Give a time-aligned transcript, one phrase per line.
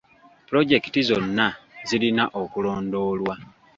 [0.47, 1.47] Pulojekiti zonna
[1.87, 3.33] zirina okulondoolwa.